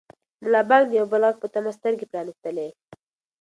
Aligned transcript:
ملا 0.43 0.61
بانګ 0.69 0.85
د 0.87 0.91
یو 0.99 1.05
بل 1.11 1.23
غږ 1.27 1.35
په 1.41 1.47
تمه 1.53 1.71
سترګې 1.77 2.05
پرانیستلې. 2.11 2.67